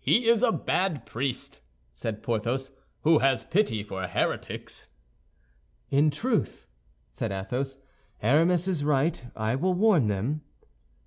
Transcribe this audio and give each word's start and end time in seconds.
"He 0.00 0.26
is 0.28 0.42
a 0.42 0.52
bad 0.52 1.06
priest," 1.06 1.60
said 1.94 2.22
Porthos, 2.22 2.72
"who 3.04 3.20
has 3.20 3.42
pity 3.44 3.82
for 3.82 4.06
heretics." 4.06 4.88
"In 5.88 6.10
truth," 6.10 6.66
said 7.10 7.32
Athos, 7.32 7.78
"Aramis 8.20 8.68
is 8.68 8.84
right. 8.84 9.24
I 9.34 9.54
will 9.54 9.72
warn 9.72 10.08
them." 10.08 10.42